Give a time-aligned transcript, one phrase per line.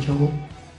[0.00, 0.32] cowok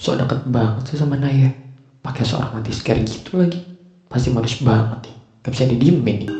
[0.00, 1.52] so deket banget sih sama Naya
[2.00, 3.60] pakai seorang anti scare gitu lagi
[4.08, 5.14] pasti manis banget nih
[5.44, 6.30] gak bisa didiemin nih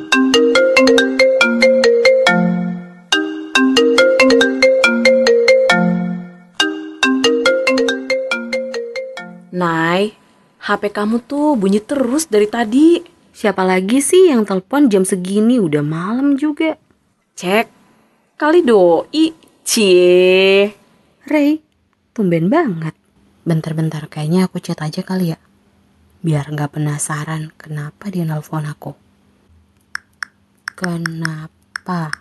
[9.53, 10.17] Nay,
[10.59, 12.99] HP kamu tuh bunyi terus dari tadi.
[13.31, 16.75] Siapa lagi sih yang telepon jam segini udah malam juga?
[17.39, 17.71] Cek,
[18.41, 19.31] kali doi.
[19.63, 20.67] Cie.
[21.31, 21.63] Ray,
[22.13, 22.93] tumben banget.
[23.43, 25.39] Bentar-bentar, kayaknya aku chat aja kali ya.
[26.23, 28.95] Biar nggak penasaran kenapa dia nelpon aku.
[30.77, 32.13] Kenapa?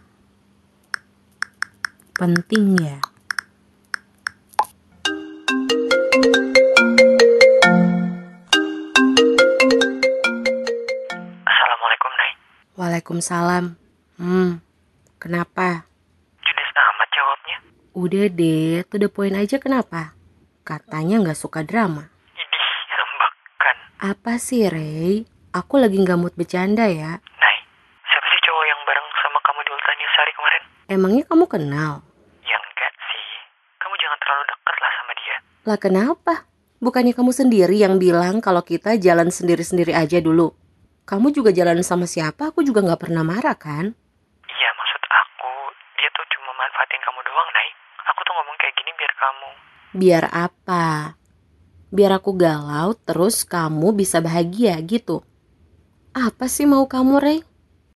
[2.18, 2.98] Penting ya?
[11.46, 12.32] Assalamualaikum, Nay.
[12.80, 13.66] Waalaikumsalam.
[14.18, 14.64] Hmm,
[15.22, 15.91] kenapa?
[17.92, 20.16] Udah deh, to the point aja kenapa?
[20.64, 22.08] Katanya nggak suka drama.
[24.02, 25.30] Apa sih, Ray?
[25.54, 27.22] Aku lagi nggak mood bercanda ya.
[27.22, 27.58] Nay,
[28.02, 30.62] siapa sih cowok yang bareng sama kamu di Ultania Sari kemarin?
[30.90, 31.92] Emangnya kamu kenal?
[32.42, 33.28] Ya enggak sih.
[33.78, 35.36] Kamu jangan terlalu dekat lah sama dia.
[35.70, 36.34] Lah kenapa?
[36.82, 40.50] Bukannya kamu sendiri yang bilang kalau kita jalan sendiri-sendiri aja dulu?
[41.06, 43.86] Kamu juga jalan sama siapa, aku juga nggak pernah marah kan?
[44.50, 45.52] Iya, maksud aku,
[46.02, 47.70] dia tuh cuma manfaatin kamu doang, Nay.
[48.10, 49.50] Aku tuh ngomong kayak gini biar kamu...
[49.92, 51.14] Biar apa?
[51.94, 55.22] Biar aku galau terus kamu bisa bahagia gitu.
[56.16, 57.40] Apa sih mau kamu, Ray?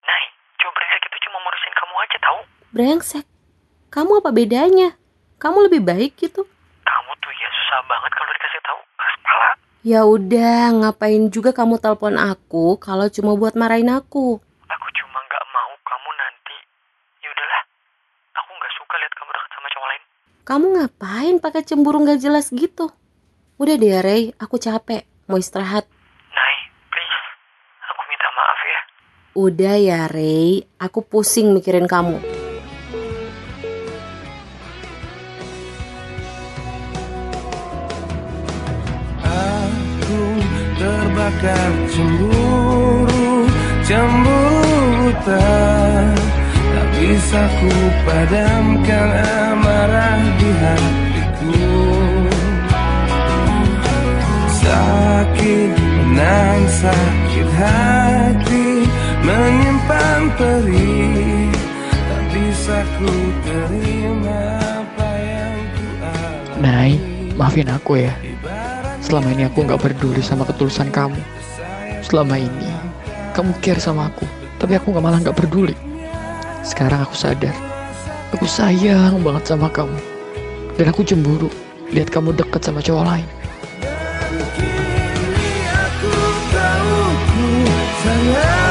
[0.03, 0.23] Nay,
[0.59, 2.39] cowok brengsek itu cuma ngurusin kamu aja tahu.
[2.75, 3.25] Brengsek.
[3.89, 4.99] Kamu apa bedanya?
[5.39, 6.43] Kamu lebih baik gitu.
[6.83, 8.79] Kamu tuh ya susah banget kalau dikasih tahu.
[8.99, 9.49] Keras kepala.
[9.85, 14.43] Ya udah, ngapain juga kamu telepon aku kalau cuma buat marahin aku?
[14.67, 16.58] Aku cuma nggak mau kamu nanti.
[17.23, 17.61] Ya udahlah.
[18.43, 20.03] Aku nggak suka lihat kamu dekat sama cowok lain.
[20.45, 22.94] Kamu ngapain pakai cemburu nggak jelas gitu?
[23.58, 25.89] Udah deh, Ray, aku capek, mau istirahat.
[26.38, 26.56] Nay,
[26.94, 27.22] please.
[27.89, 28.82] Aku minta maaf ya.
[29.42, 32.22] Udah ya, Ray, aku pusing mikirin kamu.
[39.26, 40.20] Aku
[40.77, 43.50] terbakar cemburu
[43.82, 45.64] Cemburu tak
[47.05, 47.70] Tak bisa ku
[48.02, 49.10] padamkan
[49.45, 51.70] amarah di hatiku.
[54.49, 58.89] Sakit menang sakit hati
[59.21, 61.54] Menyimpan perih.
[61.94, 63.14] Tak bisa ku
[63.45, 66.58] terima apa yang ku alami.
[66.58, 66.92] Nay
[67.38, 68.17] maafin aku ya.
[69.05, 71.21] Selama ini aku nggak peduli sama ketulusan kamu.
[72.02, 72.73] Selama ini
[73.38, 74.26] kamu care sama aku
[74.58, 75.77] tapi aku nggak malah nggak peduli
[76.65, 77.53] sekarang aku sadar.
[78.33, 79.95] Aku sayang banget sama kamu.
[80.76, 81.48] Dan aku cemburu
[81.93, 83.27] lihat kamu deket sama cowok lain.
[88.05, 88.64] Salah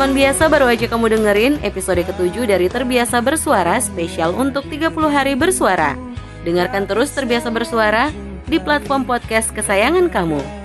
[0.00, 5.36] Teman biasa baru aja kamu dengerin episode ketujuh dari Terbiasa Bersuara spesial untuk 30 hari
[5.36, 5.92] bersuara.
[6.40, 8.08] Dengarkan terus Terbiasa Bersuara
[8.48, 10.59] di platform podcast kesayangan kamu.